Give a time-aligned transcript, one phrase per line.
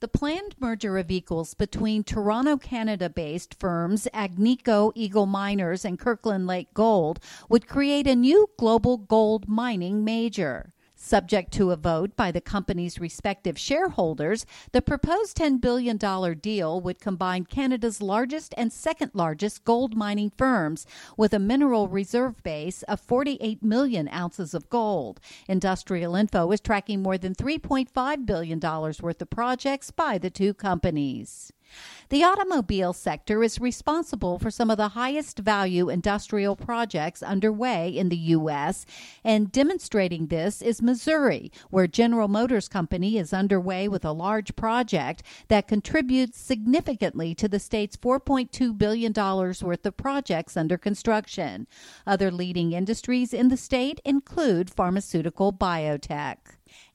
[0.00, 6.46] The planned merger of equals between Toronto, Canada based firms Agnico Eagle Mines and Kirkland
[6.46, 10.74] Lake Gold would create a new global gold mining major.
[10.98, 15.98] Subject to a vote by the company's respective shareholders, the proposed $10 billion
[16.38, 20.86] deal would combine Canada's largest and second largest gold mining firms
[21.16, 25.20] with a mineral reserve base of 48 million ounces of gold.
[25.46, 31.52] Industrial Info is tracking more than $3.5 billion worth of projects by the two companies.
[32.08, 38.10] The automobile sector is responsible for some of the highest value industrial projects underway in
[38.10, 38.86] the U.S.,
[39.24, 45.24] and demonstrating this is Missouri, where General Motors Company is underway with a large project
[45.48, 51.66] that contributes significantly to the state's $4.2 billion worth of projects under construction.
[52.06, 56.36] Other leading industries in the state include pharmaceutical biotech.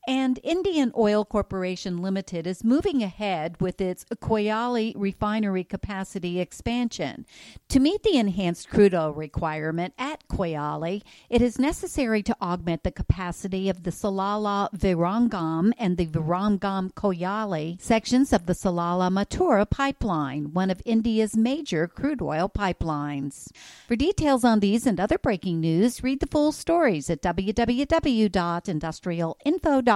[0.07, 7.27] And Indian Oil Corporation Limited is moving ahead with its Koyali refinery capacity expansion.
[7.69, 12.89] To meet the enhanced crude oil requirement at Koyali, it is necessary to augment the
[12.91, 20.51] capacity of the Salaya Viramgam and the Viramgam Koyali sections of the Salaya Mathura pipeline,
[20.51, 23.49] one of India's major crude oil pipelines.
[23.87, 29.91] For details on these and other breaking news, read the full stories at www.industrialinfo.com.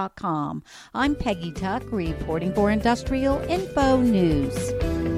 [0.94, 5.15] I'm Peggy Tuck, reporting for Industrial Info News.